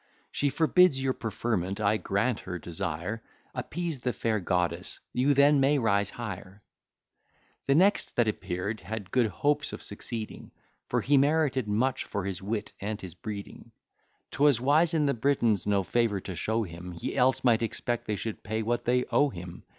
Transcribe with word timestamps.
She 0.31 0.49
forbids 0.49 0.99
your 0.99 1.13
preferment; 1.13 1.79
I 1.79 1.97
grant 1.97 2.39
her 2.39 2.57
desire. 2.57 3.21
Appease 3.53 3.99
the 3.99 4.13
fair 4.13 4.39
Goddess: 4.39 4.99
you 5.13 5.35
then 5.35 5.59
may 5.59 5.77
rise 5.77 6.09
higher." 6.09 6.63
The 7.67 7.75
next 7.75 8.15
that 8.15 8.27
appear'd 8.27 8.79
had 8.79 9.11
good 9.11 9.27
hopes 9.27 9.73
of 9.73 9.83
succeeding, 9.83 10.53
For 10.89 11.01
he 11.01 11.17
merited 11.17 11.67
much 11.67 12.05
for 12.05 12.25
his 12.25 12.41
wit 12.41 12.71
and 12.79 12.99
his 12.99 13.13
breeding. 13.13 13.73
'Twas 14.31 14.59
wise 14.59 14.95
in 14.95 15.05
the 15.05 15.13
Britons 15.13 15.67
no 15.67 15.83
favour 15.83 16.19
to 16.21 16.33
show 16.33 16.63
him, 16.63 16.93
He 16.93 17.15
else 17.15 17.43
might 17.43 17.61
expect 17.61 18.07
they 18.07 18.15
should 18.15 18.41
pay 18.41 18.63
what 18.63 18.85
they 18.85 19.05
owe 19.11 19.29
him. 19.29 19.61